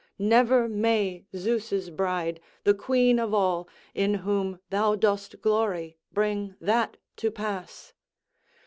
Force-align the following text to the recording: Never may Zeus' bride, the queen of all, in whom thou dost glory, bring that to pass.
Never 0.17 0.67
may 0.67 1.27
Zeus' 1.35 1.91
bride, 1.91 2.39
the 2.63 2.73
queen 2.73 3.19
of 3.19 3.35
all, 3.35 3.69
in 3.93 4.15
whom 4.25 4.59
thou 4.71 4.95
dost 4.95 5.41
glory, 5.43 5.99
bring 6.11 6.55
that 6.59 6.97
to 7.17 7.29
pass. 7.29 7.93